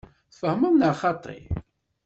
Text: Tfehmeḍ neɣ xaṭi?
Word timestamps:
Tfehmeḍ 0.31 0.73
neɣ 0.77 0.93
xaṭi? 1.01 1.39